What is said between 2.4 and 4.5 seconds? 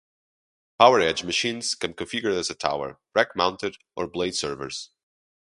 tower, rack-mounted, or blade